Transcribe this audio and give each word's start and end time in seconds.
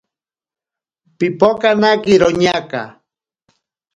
Pipokanake 1.17 2.07
iroñaka. 2.15 2.83